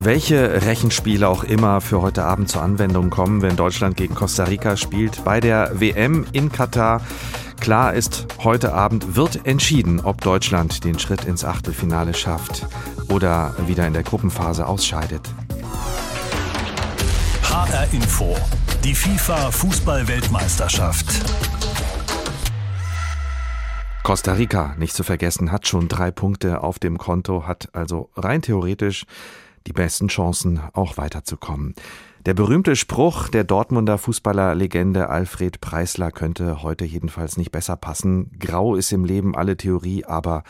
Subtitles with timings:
[0.00, 4.76] Welche Rechenspiele auch immer für heute Abend zur Anwendung kommen, wenn Deutschland gegen Costa Rica
[4.76, 7.00] spielt bei der WM in Katar.
[7.58, 12.68] Klar ist, heute Abend wird entschieden, ob Deutschland den Schritt ins Achtelfinale schafft
[13.08, 15.22] oder wieder in der Gruppenphase ausscheidet.
[17.42, 18.36] HR Info,
[18.84, 21.06] die FIFA Fußball-Weltmeisterschaft.
[24.04, 28.42] Costa Rica, nicht zu vergessen, hat schon drei Punkte auf dem Konto, hat also rein
[28.42, 29.04] theoretisch
[29.68, 31.74] die besten Chancen, auch weiterzukommen.
[32.24, 38.30] Der berühmte Spruch der Dortmunder Fußballerlegende Alfred Preisler könnte heute jedenfalls nicht besser passen.
[38.38, 40.42] Grau ist im Leben alle Theorie, aber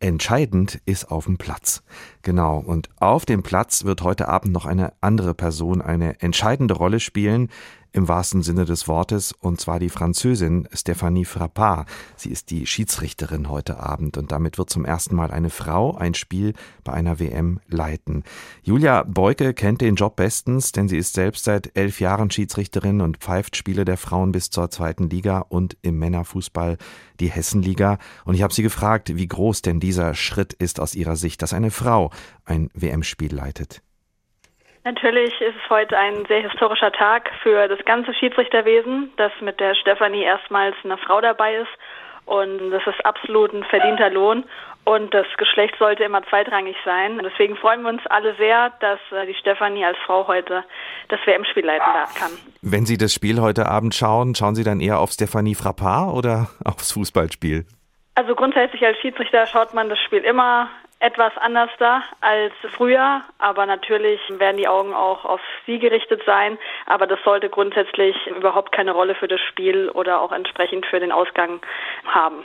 [0.00, 1.82] entscheidend ist auf dem Platz.
[2.22, 6.98] Genau, und auf dem Platz wird heute Abend noch eine andere Person eine entscheidende Rolle
[6.98, 7.48] spielen,
[7.92, 11.88] im wahrsten Sinne des Wortes, und zwar die Französin Stéphanie Frappard.
[12.16, 16.14] Sie ist die Schiedsrichterin heute Abend und damit wird zum ersten Mal eine Frau ein
[16.14, 18.24] Spiel bei einer WM leiten.
[18.62, 23.18] Julia Beuke kennt den Job bestens, denn sie ist selbst seit elf Jahren Schiedsrichterin und
[23.18, 26.78] pfeift Spiele der Frauen bis zur zweiten Liga und im Männerfußball
[27.20, 27.98] die Hessenliga.
[28.24, 31.52] Und ich habe sie gefragt, wie groß denn dieser Schritt ist aus ihrer Sicht, dass
[31.52, 32.10] eine Frau
[32.44, 33.82] ein WM-Spiel leitet.
[34.84, 39.76] Natürlich ist es heute ein sehr historischer Tag für das ganze Schiedsrichterwesen, dass mit der
[39.76, 41.70] Stefanie erstmals eine Frau dabei ist.
[42.24, 44.44] Und das ist absolut ein verdienter Lohn.
[44.84, 47.20] Und das Geschlecht sollte immer zweitrangig sein.
[47.24, 50.64] Deswegen freuen wir uns alle sehr, dass äh, die Stefanie als Frau heute
[51.08, 51.86] das WM-Spiel leiten
[52.18, 52.32] kann.
[52.62, 56.48] Wenn Sie das Spiel heute Abend schauen, schauen Sie dann eher auf Stefanie Frappard oder
[56.64, 57.64] aufs Fußballspiel?
[58.16, 60.68] Also grundsätzlich als Schiedsrichter schaut man das Spiel immer
[61.02, 66.58] etwas anders da als früher, aber natürlich werden die Augen auch auf sie gerichtet sein,
[66.86, 71.10] aber das sollte grundsätzlich überhaupt keine Rolle für das Spiel oder auch entsprechend für den
[71.10, 71.60] Ausgang
[72.06, 72.44] haben.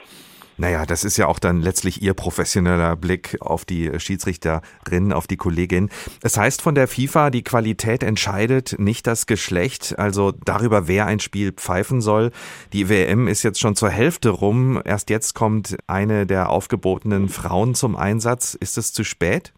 [0.57, 5.37] Naja, das ist ja auch dann letztlich Ihr professioneller Blick auf die Schiedsrichterin, auf die
[5.37, 5.89] Kollegin.
[6.23, 11.19] Es heißt von der FIFA, die Qualität entscheidet, nicht das Geschlecht, also darüber, wer ein
[11.19, 12.31] Spiel pfeifen soll.
[12.73, 14.81] Die WM ist jetzt schon zur Hälfte rum.
[14.83, 18.55] Erst jetzt kommt eine der aufgebotenen Frauen zum Einsatz.
[18.55, 19.53] Ist es zu spät?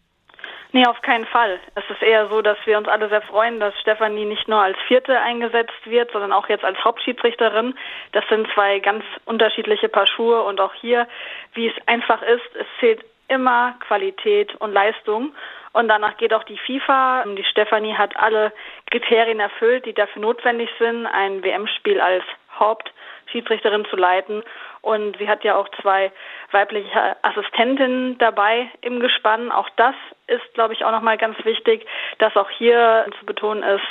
[0.72, 1.58] Nee, auf keinen Fall.
[1.74, 4.78] Es ist eher so, dass wir uns alle sehr freuen, dass Stefanie nicht nur als
[4.86, 7.74] Vierte eingesetzt wird, sondern auch jetzt als Hauptschiedsrichterin.
[8.12, 11.08] Das sind zwei ganz unterschiedliche Paar Schuhe und auch hier,
[11.54, 15.32] wie es einfach ist, es zählt immer Qualität und Leistung.
[15.72, 17.24] Und danach geht auch die FIFA.
[17.36, 18.52] Die Stefanie hat alle
[18.90, 22.24] Kriterien erfüllt, die dafür notwendig sind, ein WM-Spiel als
[22.58, 24.42] Hauptschiedsrichterin zu leiten.
[24.82, 26.10] Und sie hat ja auch zwei
[26.52, 29.52] weibliche Assistentinnen dabei im Gespann.
[29.52, 29.94] Auch das
[30.26, 31.86] ist, glaube ich, auch nochmal ganz wichtig,
[32.18, 33.86] dass auch hier zu betonen ist,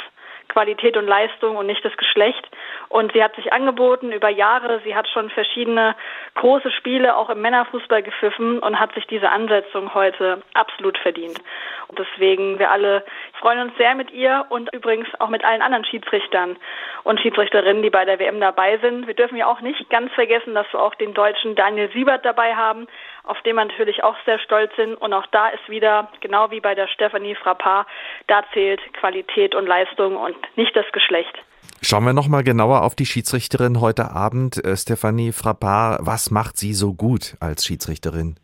[0.50, 2.46] Qualität und Leistung und nicht das Geschlecht.
[2.90, 4.82] Und sie hat sich angeboten über Jahre.
[4.84, 5.96] Sie hat schon verschiedene
[6.36, 11.40] große Spiele auch im Männerfußball gepfiffen und hat sich diese Ansetzung heute absolut verdient.
[11.88, 13.04] Und deswegen, wir alle
[13.40, 16.58] freuen uns sehr mit ihr und übrigens auch mit allen anderen Schiedsrichtern
[17.04, 19.08] und Schiedsrichterinnen, die bei der WM dabei sind.
[19.08, 22.56] Wir dürfen ja auch nicht ganz vergessen, dass wir auch den deutschen Daniel Siebert dabei
[22.56, 22.88] haben,
[23.24, 24.96] auf den wir natürlich auch sehr stolz sind.
[24.96, 27.88] Und auch da ist wieder, genau wie bei der Stefanie Frappard,
[28.29, 31.38] da zählt Qualität und Leistung und nicht das Geschlecht.
[31.81, 34.63] Schauen wir nochmal genauer auf die Schiedsrichterin heute Abend.
[34.63, 38.35] Äh, Stefanie Frappard, was macht sie so gut als Schiedsrichterin?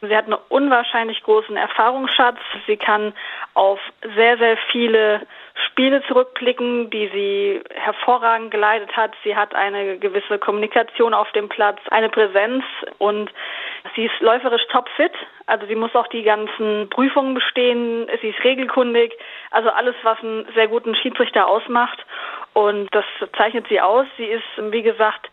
[0.00, 2.38] Sie hat einen unwahrscheinlich großen Erfahrungsschatz.
[2.66, 3.12] Sie kann
[3.52, 3.78] auf
[4.16, 5.26] sehr, sehr viele
[5.66, 9.12] Spiele zurückblicken, die sie hervorragend geleitet hat.
[9.24, 12.64] Sie hat eine gewisse Kommunikation auf dem Platz, eine Präsenz
[12.96, 13.30] und
[13.94, 15.12] sie ist läuferisch topfit.
[15.46, 18.08] Also sie muss auch die ganzen Prüfungen bestehen.
[18.20, 19.12] Sie ist regelkundig.
[19.50, 22.04] Also alles, was einen sehr guten Schiedsrichter ausmacht.
[22.52, 23.04] Und das
[23.36, 24.06] zeichnet sie aus.
[24.16, 25.30] Sie ist, wie gesagt,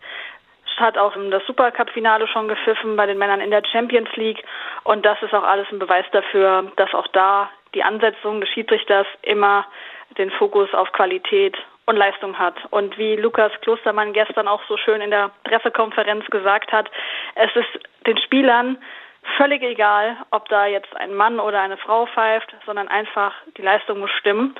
[0.78, 4.42] hat auch das Supercup-Finale schon gepfiffen bei den Männern in der Champions League.
[4.84, 9.06] Und das ist auch alles ein Beweis dafür, dass auch da die Ansetzung des Schiedsrichters
[9.22, 9.66] immer
[10.16, 11.56] den Fokus auf Qualität
[11.88, 12.54] und Leistung hat.
[12.70, 16.90] Und wie Lukas Klostermann gestern auch so schön in der Pressekonferenz gesagt hat,
[17.34, 18.76] es ist den Spielern
[19.38, 24.00] völlig egal, ob da jetzt ein Mann oder eine Frau pfeift, sondern einfach die Leistung
[24.00, 24.54] muss stimmen.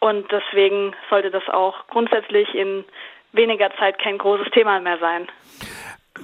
[0.00, 2.84] Und deswegen sollte das auch grundsätzlich in
[3.30, 5.28] weniger Zeit kein großes Thema mehr sein.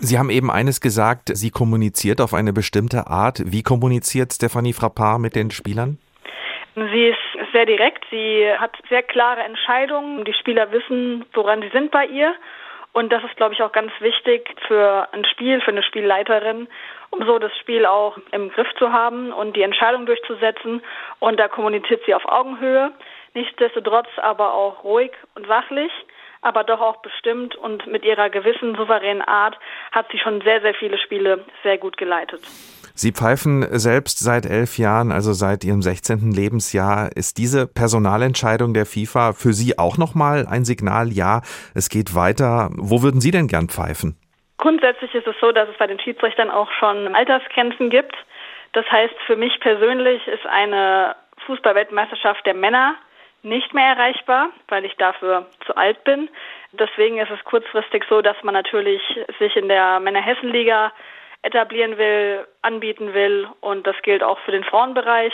[0.01, 3.41] Sie haben eben eines gesagt, sie kommuniziert auf eine bestimmte Art.
[3.45, 5.99] Wie kommuniziert Stefanie Frappard mit den Spielern?
[6.93, 10.25] Sie ist sehr direkt, sie hat sehr klare Entscheidungen.
[10.25, 12.35] Die Spieler wissen, woran sie sind bei ihr.
[12.93, 16.69] Und das ist, glaube ich, auch ganz wichtig für ein Spiel, für eine Spielleiterin,
[17.11, 20.83] um so das Spiel auch im Griff zu haben und die Entscheidung durchzusetzen.
[21.19, 22.93] Und da kommuniziert sie auf Augenhöhe,
[23.35, 25.93] nichtsdestotrotz aber auch ruhig und sachlich
[26.41, 29.59] aber doch auch bestimmt und mit ihrer gewissen souveränen Art
[29.93, 32.43] hat sie schon sehr, sehr viele Spiele sehr gut geleitet.
[33.01, 36.33] Sie pfeifen selbst seit elf Jahren, also seit Ihrem 16.
[36.33, 37.11] Lebensjahr.
[37.15, 41.43] Ist diese Personalentscheidung der FIFA für Sie auch nochmal ein Signal, ja,
[41.77, 42.71] es geht weiter?
[42.75, 44.19] Wo würden Sie denn gern pfeifen?
[44.57, 48.17] Grundsätzlich ist es so, dass es bei den Schiedsrichtern auch schon Altersgrenzen gibt.
[48.73, 51.15] Das heißt, für mich persönlich ist eine
[51.47, 52.97] Fußballweltmeisterschaft der Männer
[53.45, 56.29] nicht mehr erreichbar, weil ich dafür zu alt bin.
[56.73, 59.01] Deswegen ist es kurzfristig so, dass man natürlich
[59.39, 60.91] sich in der Männerhessenliga
[61.43, 65.33] etablieren will, anbieten will und das gilt auch für den Frauenbereich.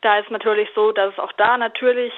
[0.00, 2.12] Da ist natürlich so, dass es auch da natürlich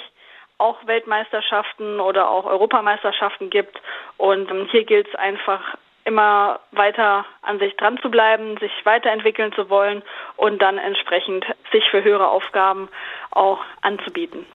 [0.58, 3.80] auch Weltmeisterschaften oder auch Europameisterschaften gibt
[4.16, 9.68] und hier gilt es einfach immer weiter an sich dran zu bleiben, sich weiterentwickeln zu
[9.68, 10.02] wollen
[10.36, 12.88] und dann entsprechend sich für höhere Aufgaben
[13.32, 14.46] auch anzubieten.